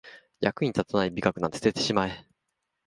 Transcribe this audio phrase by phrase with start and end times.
[0.39, 2.25] 役に立たない美学なんか捨ててしまえ